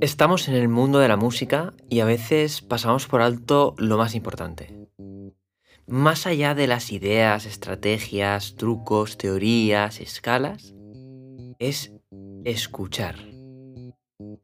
[0.00, 4.14] Estamos en el mundo de la música y a veces pasamos por alto lo más
[4.14, 4.88] importante.
[5.86, 10.74] Más allá de las ideas, estrategias, trucos, teorías, escalas,
[11.58, 11.92] es
[12.44, 13.16] escuchar.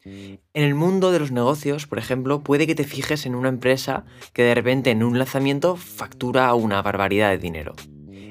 [0.05, 4.05] En el mundo de los negocios, por ejemplo, puede que te fijes en una empresa
[4.35, 7.75] que de repente en un lanzamiento factura una barbaridad de dinero.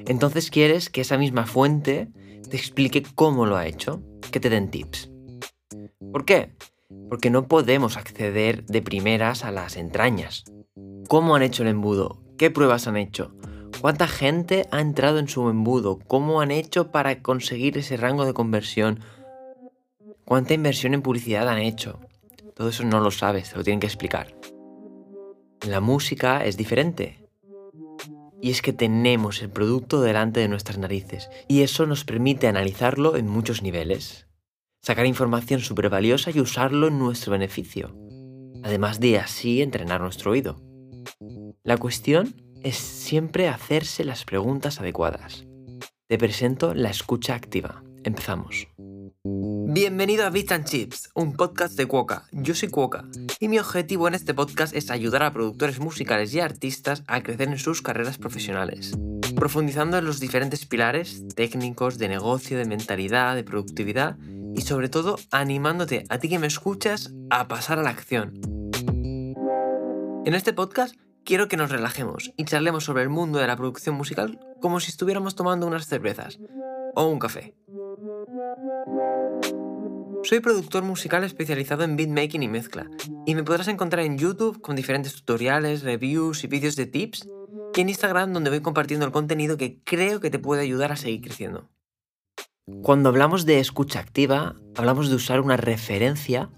[0.06, 2.08] Entonces quieres que esa misma fuente
[2.48, 4.00] te explique cómo lo ha hecho,
[4.30, 5.10] que te den tips.
[6.12, 6.52] ¿Por qué?
[7.08, 10.44] Porque no podemos acceder de primeras a las entrañas.
[11.08, 12.20] ¿Cómo han hecho el embudo?
[12.36, 13.34] ¿Qué pruebas han hecho?
[13.80, 15.98] ¿Cuánta gente ha entrado en su embudo?
[16.06, 19.00] ¿Cómo han hecho para conseguir ese rango de conversión?
[20.24, 22.00] ¿Cuánta inversión en publicidad han hecho?
[22.54, 24.34] Todo eso no lo sabes, te lo tienen que explicar.
[25.66, 27.18] la música es diferente.
[28.40, 33.16] Y es que tenemos el producto delante de nuestras narices, y eso nos permite analizarlo
[33.16, 34.25] en muchos niveles
[34.86, 37.92] sacar información súper valiosa y usarlo en nuestro beneficio,
[38.62, 40.62] además de así entrenar nuestro oído.
[41.64, 45.44] La cuestión es siempre hacerse las preguntas adecuadas.
[46.06, 47.82] Te presento la escucha activa.
[48.04, 48.68] Empezamos.
[49.24, 52.28] Bienvenido a Beats and Chips, un podcast de Cuoca.
[52.30, 53.08] Yo soy Cuoca
[53.40, 57.48] y mi objetivo en este podcast es ayudar a productores musicales y artistas a crecer
[57.48, 58.96] en sus carreras profesionales,
[59.34, 64.16] profundizando en los diferentes pilares técnicos de negocio, de mentalidad, de productividad
[64.56, 68.40] y sobre todo animándote a ti que me escuchas a pasar a la acción.
[70.24, 73.94] En este podcast quiero que nos relajemos y charlemos sobre el mundo de la producción
[73.94, 76.38] musical como si estuviéramos tomando unas cervezas
[76.94, 77.54] o un café.
[80.22, 82.90] Soy productor musical especializado en beatmaking y mezcla,
[83.26, 87.28] y me podrás encontrar en YouTube con diferentes tutoriales, reviews y vídeos de tips,
[87.76, 90.96] y en Instagram donde voy compartiendo el contenido que creo que te puede ayudar a
[90.96, 91.68] seguir creciendo.
[92.82, 96.50] Cuando hablamos de escucha activa, hablamos de usar una referencia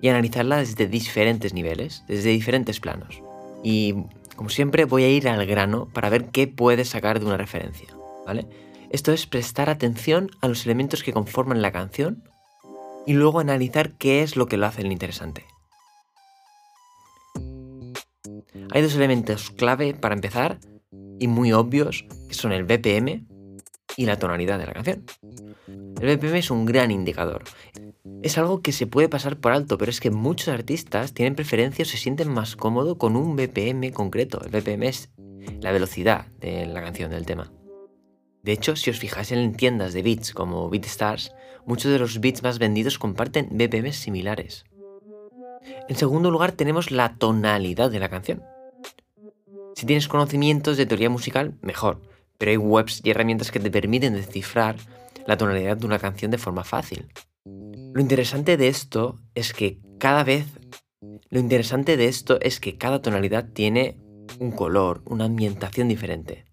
[0.00, 3.20] y analizarla desde diferentes niveles, desde diferentes planos.
[3.64, 3.94] Y
[4.36, 7.88] como siempre voy a ir al grano para ver qué puedes sacar de una referencia,
[8.24, 8.46] ¿vale?
[8.90, 12.22] Esto es prestar atención a los elementos que conforman la canción
[13.04, 15.46] y luego analizar qué es lo que lo hace interesante.
[18.70, 20.60] Hay dos elementos clave para empezar
[21.18, 23.26] y muy obvios, que son el BPM
[23.96, 25.04] y la tonalidad de la canción.
[26.00, 27.44] El BPM es un gran indicador.
[28.22, 31.88] Es algo que se puede pasar por alto, pero es que muchos artistas tienen preferencias
[31.88, 34.40] o se sienten más cómodos con un BPM concreto.
[34.44, 35.10] El BPM es
[35.60, 37.52] la velocidad de la canción, del tema.
[38.42, 41.32] De hecho, si os fijáis en tiendas de beats como BeatStars,
[41.66, 44.64] muchos de los beats más vendidos comparten BPMs similares.
[45.88, 48.42] En segundo lugar tenemos la tonalidad de la canción.
[49.74, 52.00] Si tienes conocimientos de teoría musical, mejor
[52.38, 54.76] pero hay webs y herramientas que te permiten descifrar
[55.26, 57.06] la tonalidad de una canción de forma fácil.
[57.44, 60.46] Lo interesante de esto es que cada vez
[61.28, 63.98] lo interesante de esto es que cada tonalidad tiene
[64.38, 66.44] un color, una ambientación diferente.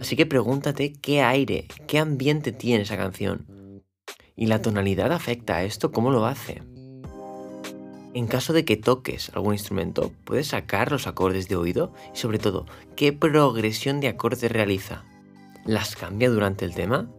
[0.00, 3.46] Así que pregúntate qué aire, qué ambiente tiene esa canción.
[4.34, 5.92] ¿Y la tonalidad afecta a esto?
[5.92, 6.62] ¿Cómo lo hace?
[8.14, 12.38] En caso de que toques algún instrumento, puedes sacar los acordes de oído y sobre
[12.38, 15.04] todo, ¿qué progresión de acordes realiza?
[15.64, 17.10] ¿Las cambia durante el tema?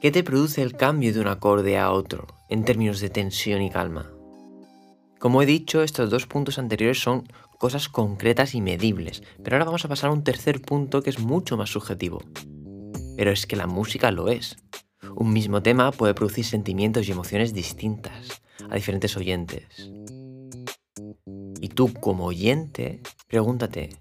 [0.00, 3.70] ¿Qué te produce el cambio de un acorde a otro en términos de tensión y
[3.70, 4.10] calma?
[5.20, 9.84] Como he dicho, estos dos puntos anteriores son cosas concretas y medibles, pero ahora vamos
[9.84, 12.20] a pasar a un tercer punto que es mucho más subjetivo.
[13.16, 14.56] Pero es que la música lo es.
[15.14, 19.90] Un mismo tema puede producir sentimientos y emociones distintas a diferentes oyentes.
[21.76, 23.98] Tú como oyente, pregúntate,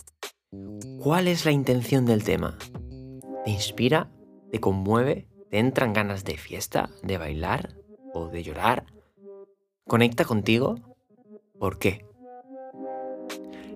[1.04, 2.58] ¿cuál es la intención del tema?
[3.44, 4.10] ¿Te inspira?
[4.50, 5.28] ¿Te conmueve?
[5.52, 6.90] ¿Te entran ganas de fiesta?
[7.04, 7.76] ¿De bailar?
[8.14, 8.86] ¿O de llorar?
[9.86, 10.96] ¿Conecta contigo?
[11.60, 12.06] ¿Por qué?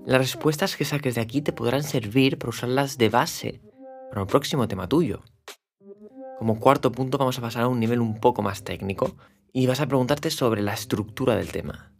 [0.05, 3.61] Las respuestas que saques de aquí te podrán servir para usarlas de base
[4.07, 5.23] para el próximo tema tuyo.
[6.37, 9.17] Como cuarto punto vamos a pasar a un nivel un poco más técnico
[9.51, 11.91] y vas a preguntarte sobre la estructura del tema.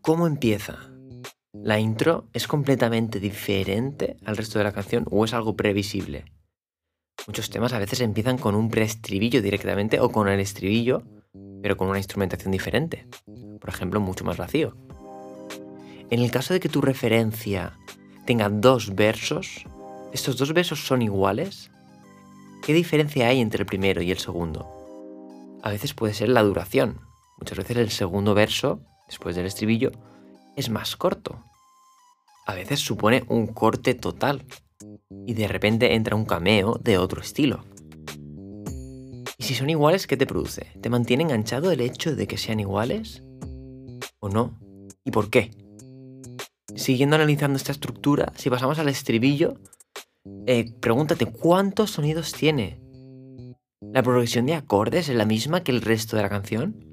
[0.00, 0.93] ¿Cómo empieza?
[1.62, 6.24] ¿La intro es completamente diferente al resto de la canción o es algo previsible?
[7.28, 11.04] Muchos temas a veces empiezan con un preestribillo directamente o con el estribillo,
[11.62, 13.06] pero con una instrumentación diferente.
[13.60, 14.76] Por ejemplo, mucho más vacío.
[16.10, 17.78] En el caso de que tu referencia
[18.26, 19.64] tenga dos versos,
[20.12, 21.70] ¿estos dos versos son iguales?
[22.62, 25.60] ¿Qué diferencia hay entre el primero y el segundo?
[25.62, 26.98] A veces puede ser la duración.
[27.38, 29.92] Muchas veces el segundo verso, después del estribillo,
[30.56, 31.42] es más corto.
[32.46, 34.44] A veces supone un corte total
[35.26, 37.64] y de repente entra un cameo de otro estilo.
[39.38, 40.66] Y si son iguales, ¿qué te produce?
[40.80, 43.22] ¿Te mantiene enganchado el hecho de que sean iguales?
[44.20, 44.58] ¿O no?
[45.04, 45.50] ¿Y por qué?
[46.74, 49.58] Siguiendo analizando esta estructura, si pasamos al estribillo,
[50.46, 52.80] eh, pregúntate cuántos sonidos tiene.
[53.80, 56.84] ¿La progresión de acordes es la misma que el resto de la canción?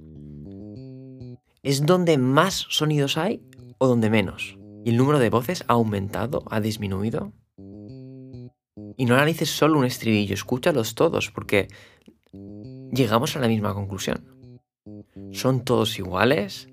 [1.64, 3.42] ¿Es donde más sonidos hay
[3.82, 4.60] o donde menos?
[4.86, 7.34] ¿Y el número de voces ha aumentado, ha disminuido?
[8.96, 11.68] Y no analices solo un estribillo, escúchalos todos, porque
[12.94, 14.24] llegamos a la misma conclusión.
[15.32, 16.70] ¿Son todos iguales?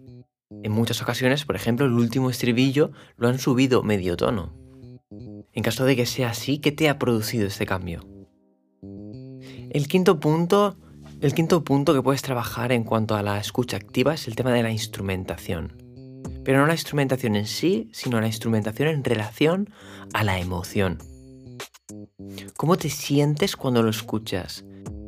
[0.63, 4.53] En muchas ocasiones, por ejemplo, el último estribillo lo han subido medio tono.
[5.55, 8.07] En caso de que sea así, ¿qué te ha producido este cambio?
[9.71, 10.77] El quinto punto,
[11.23, 14.53] el quinto punto que puedes trabajar en cuanto a la escucha activa es el tema
[14.53, 15.88] de la instrumentación.
[16.49, 19.69] Pero no la instrumentación en sí, sino la instrumentación en relación
[20.15, 20.97] a la emoción.
[22.57, 24.65] ¿Cómo te sientes cuando lo escuchas?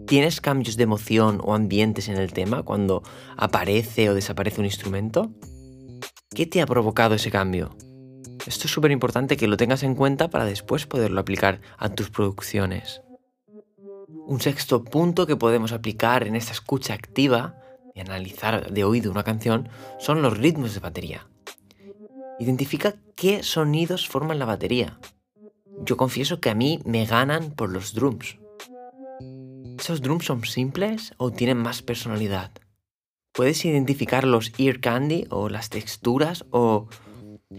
[0.06, 3.02] ¿Tienes cambios de emoción o ambientes en el tema cuando
[3.38, 5.32] aparece o desaparece un instrumento?
[6.28, 7.75] ¿Qué te ha provocado ese cambio?
[8.46, 12.10] Esto es súper importante que lo tengas en cuenta para después poderlo aplicar a tus
[12.10, 13.00] producciones.
[14.26, 17.56] Un sexto punto que podemos aplicar en esta escucha activa
[18.00, 19.69] analizar de oído una canción
[19.99, 21.26] son los ritmos de batería.
[22.38, 24.99] Identifica qué sonidos forman la batería.
[25.85, 28.38] Yo confieso que a mí me ganan por los drums.
[29.79, 32.50] ¿Esos drums son simples o tienen más personalidad?
[33.32, 36.88] ¿Puedes identificar los ear candy o las texturas o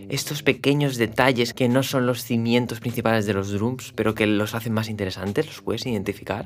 [0.09, 4.53] estos pequeños detalles que no son los cimientos principales de los drums, pero que los
[4.53, 5.47] hacen más interesantes?
[5.47, 6.45] ¿Los puedes identificar?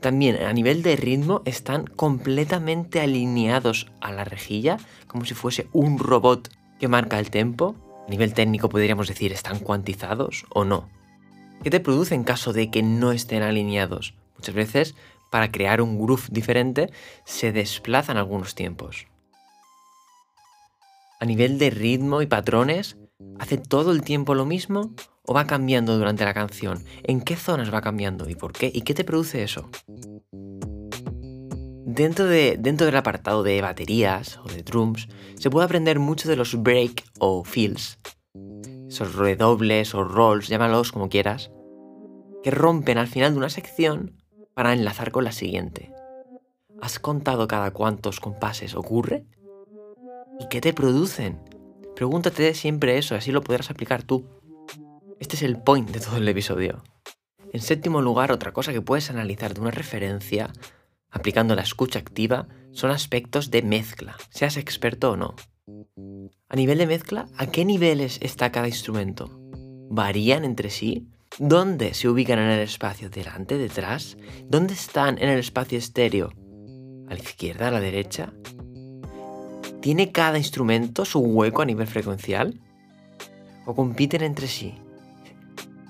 [0.00, 5.98] También a nivel de ritmo están completamente alineados a la rejilla, como si fuese un
[5.98, 6.48] robot
[6.78, 7.76] que marca el tempo.
[8.06, 10.88] A nivel técnico podríamos decir, ¿están cuantizados o no?
[11.62, 14.14] ¿Qué te produce en caso de que no estén alineados?
[14.36, 14.94] Muchas veces,
[15.30, 16.90] para crear un groove diferente,
[17.24, 19.06] se desplazan algunos tiempos.
[21.20, 22.96] A nivel de ritmo y patrones,
[23.38, 26.84] ¿hace todo el tiempo lo mismo o va cambiando durante la canción?
[27.02, 28.70] ¿En qué zonas va cambiando y por qué?
[28.72, 29.68] ¿Y qué te produce eso?
[31.86, 36.36] Dentro, de, dentro del apartado de baterías o de drums, se puede aprender mucho de
[36.36, 37.98] los break o fills,
[38.88, 41.50] esos redobles o rolls, llámalos como quieras,
[42.42, 44.16] que rompen al final de una sección
[44.54, 45.92] para enlazar con la siguiente.
[46.80, 49.26] ¿Has contado cada cuántos compases ocurre?
[50.38, 51.38] ¿Y qué te producen?
[51.94, 54.24] Pregúntate siempre eso, así lo podrás aplicar tú.
[55.20, 56.82] Este es el point de todo el episodio.
[57.52, 60.50] En séptimo lugar, otra cosa que puedes analizar de una referencia,
[61.10, 65.34] aplicando la escucha activa, son aspectos de mezcla, seas experto o no.
[66.48, 69.30] A nivel de mezcla, ¿a qué niveles está cada instrumento?
[69.90, 71.06] ¿Varían entre sí?
[71.38, 73.10] ¿Dónde se ubican en el espacio?
[73.10, 73.58] ¿Delante?
[73.58, 74.16] ¿Detrás?
[74.48, 76.32] ¿Dónde están en el espacio estéreo?
[77.08, 77.68] ¿A la izquierda?
[77.68, 78.32] ¿A la derecha?
[79.82, 82.58] ¿Tiene cada instrumento su hueco a nivel frecuencial?
[83.66, 84.78] ¿O compiten entre sí?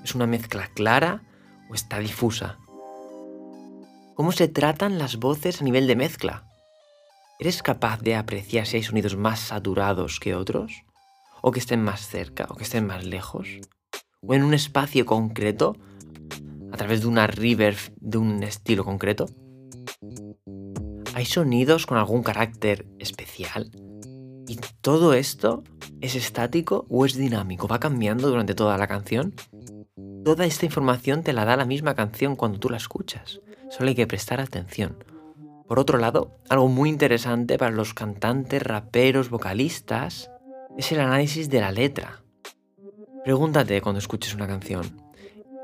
[0.04, 1.22] ¿Es una mezcla clara
[1.70, 2.58] o está difusa?
[4.14, 6.44] ¿Cómo se tratan las voces a nivel de mezcla?
[7.38, 10.84] ¿Eres capaz de apreciar si hay sonidos más saturados que otros?
[11.42, 13.48] ¿O que estén más cerca o que estén más lejos?
[14.26, 15.76] o en un espacio concreto
[16.72, 19.26] a través de una reverb de un estilo concreto?
[21.14, 23.70] ¿Hay sonidos con algún carácter especial?
[24.46, 25.64] ¿Y todo esto
[26.00, 27.68] es estático o es dinámico?
[27.68, 29.34] ¿Va cambiando durante toda la canción?
[30.24, 33.40] Toda esta información te la da la misma canción cuando tú la escuchas.
[33.70, 35.02] Solo hay que prestar atención.
[35.66, 40.30] Por otro lado, algo muy interesante para los cantantes, raperos, vocalistas,
[40.76, 42.22] es el análisis de la letra.
[43.24, 45.00] Pregúntate cuando escuches una canción,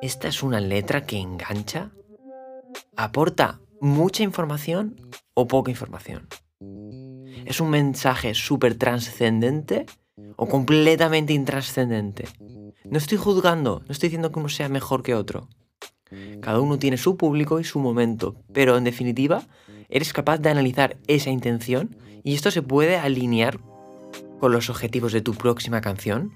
[0.01, 1.91] ¿esta es una letra que engancha?
[2.97, 4.97] ¿Aporta mucha información
[5.35, 6.29] o poca información?
[7.45, 9.87] ¿Es un mensaje súper trascendente
[10.37, 12.27] o completamente intrascendente?
[12.91, 15.49] No estoy juzgando, no estoy diciendo que uno sea mejor que otro.
[16.41, 19.43] Cada uno tiene su público y su momento, pero en definitiva,
[19.89, 23.59] eres capaz de analizar esa intención y esto se puede alinear
[24.39, 26.33] con los objetivos de tu próxima canción.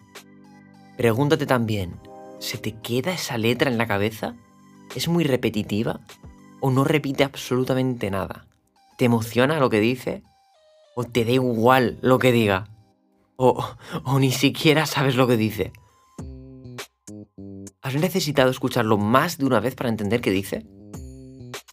[0.96, 1.94] Pregúntate también,
[2.40, 4.34] ¿se te queda esa letra en la cabeza?
[4.96, 6.00] ¿Es muy repetitiva?
[6.60, 8.46] ¿O no repite absolutamente nada?
[8.98, 10.24] ¿Te emociona lo que dice?
[10.96, 12.68] ¿O te da igual lo que diga?
[13.36, 13.64] ¿O,
[14.04, 15.72] o ni siquiera sabes lo que dice?
[17.82, 20.66] ¿Has necesitado escucharlo más de una vez para entender qué dice?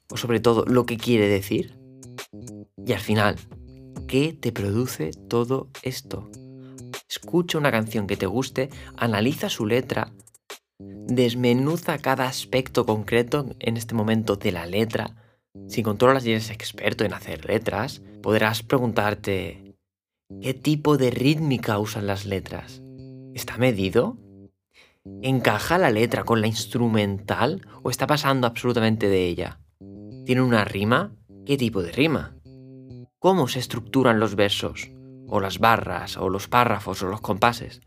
[0.09, 1.77] ¿O sobre todo lo que quiere decir?
[2.85, 3.35] Y al final,
[4.07, 6.29] ¿qué te produce todo esto?
[7.09, 10.13] escucha una canción que te guste, analiza su letra,
[10.79, 15.15] desmenuza cada aspecto concreto en este momento de la letra.
[15.67, 19.63] Si controlas y eres experto en hacer letras, podrás preguntarte,
[20.41, 22.81] ¿Qué tipo de rítmica usan las letras?
[23.33, 24.17] ¿Está medido?
[25.21, 29.59] ¿Encaja la letra con la instrumental o está pasando absolutamente de ella?
[30.25, 31.15] ¿Tiene una rima?
[31.45, 32.35] ¿Qué tipo de rima?
[33.19, 34.91] ¿Cómo se estructuran los versos?
[35.27, 36.17] ¿O las barras?
[36.17, 37.01] ¿O los párrafos?
[37.01, 37.81] ¿O los compases?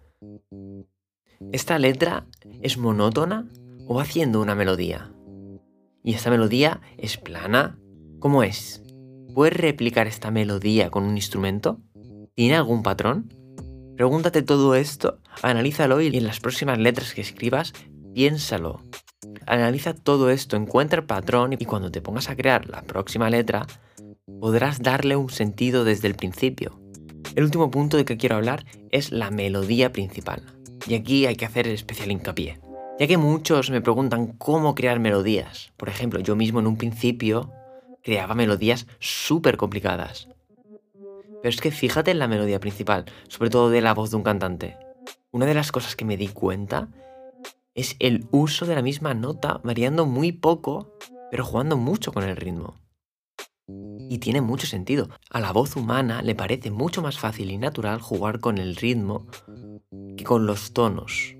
[1.53, 2.27] ¿Esta letra
[2.63, 3.49] es monótona
[3.87, 5.13] o va haciendo una melodía?
[6.03, 7.79] ¿Y esta melodía es plana?
[8.19, 8.83] ¿Cómo es?
[9.35, 11.81] ¿Puedes replicar esta melodía con un instrumento?
[12.35, 13.33] ¿Tiene algún patrón?
[14.01, 17.75] Pregúntate todo esto, analízalo y en las próximas letras que escribas,
[18.15, 18.81] piénsalo.
[19.47, 23.67] Analiza todo esto, encuentra el patrón y cuando te pongas a crear la próxima letra,
[24.41, 26.81] podrás darle un sentido desde el principio.
[27.37, 30.45] El último punto de que quiero hablar es la melodía principal.
[30.87, 32.59] Y aquí hay que hacer especial hincapié.
[32.99, 35.75] Ya que muchos me preguntan cómo crear melodías.
[35.77, 37.53] Por ejemplo, yo mismo en un principio
[38.03, 40.30] creaba melodías súper complicadas.
[41.43, 44.23] Pero es que fíjate en la melodía principal, sobre todo de la voz de un
[44.23, 44.77] cantante.
[45.33, 46.89] Una de las cosas que me di cuenta
[47.75, 50.97] es el uso de la misma nota, variando muy poco,
[51.31, 52.75] pero jugando mucho con el ritmo.
[54.09, 55.09] Y tiene mucho sentido.
[55.31, 59.29] A la voz humana le parece mucho más fácil y natural jugar con el ritmo
[60.17, 61.37] que con los tonos.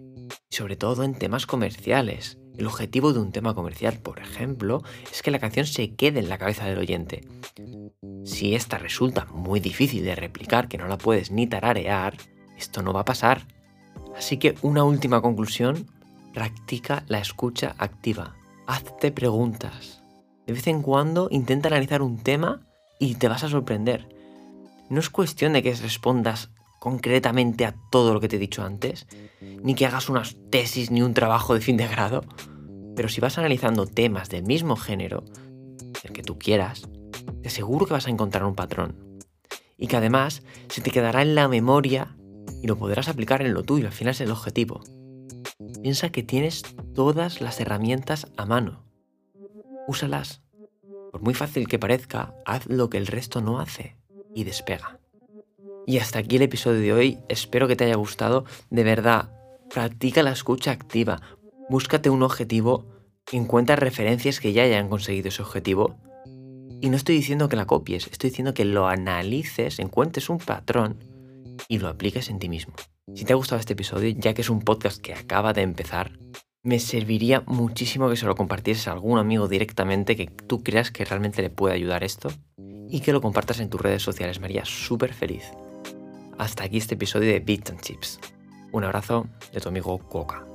[0.51, 2.40] Sobre todo en temas comerciales.
[2.61, 6.29] El objetivo de un tema comercial, por ejemplo, es que la canción se quede en
[6.29, 7.27] la cabeza del oyente.
[8.27, 12.19] Si esta resulta muy difícil de replicar, que no la puedes ni tararear,
[12.59, 13.47] esto no va a pasar.
[14.15, 15.87] Así que una última conclusión,
[16.35, 18.37] practica la escucha activa.
[18.67, 20.03] Hazte preguntas.
[20.47, 22.61] De vez en cuando intenta analizar un tema
[22.99, 24.07] y te vas a sorprender.
[24.91, 29.07] No es cuestión de que respondas concretamente a todo lo que te he dicho antes,
[29.41, 32.25] ni que hagas unas tesis ni un trabajo de fin de grado,
[33.01, 35.25] pero si vas analizando temas del mismo género,
[36.05, 36.87] el que tú quieras,
[37.41, 39.19] te aseguro que vas a encontrar un patrón.
[39.79, 42.15] Y que además se te quedará en la memoria
[42.63, 44.83] y lo podrás aplicar en lo tuyo, al final es el objetivo.
[45.81, 46.63] Piensa que tienes
[46.95, 48.85] todas las herramientas a mano.
[49.89, 50.43] Úsalas.
[51.11, 53.97] Por muy fácil que parezca, haz lo que el resto no hace
[54.35, 55.01] y despega.
[55.87, 58.45] Y hasta aquí el episodio de hoy, espero que te haya gustado.
[58.69, 59.33] De verdad,
[59.71, 61.23] practica la escucha activa,
[61.71, 62.85] búscate un objetivo,
[63.31, 65.97] encuentra referencias que ya hayan conseguido ese objetivo
[66.81, 70.99] y no estoy diciendo que la copies, estoy diciendo que lo analices, encuentres un patrón
[71.69, 72.75] y lo apliques en ti mismo.
[73.15, 76.19] Si te ha gustado este episodio, ya que es un podcast que acaba de empezar,
[76.65, 81.05] me serviría muchísimo que se lo compartieses a algún amigo directamente que tú creas que
[81.05, 82.31] realmente le puede ayudar esto
[82.89, 84.41] y que lo compartas en tus redes sociales.
[84.41, 85.45] Me haría súper feliz.
[86.37, 88.19] Hasta aquí este episodio de Beats and Chips.
[88.73, 90.50] Un abrazo de tu amigo Coca.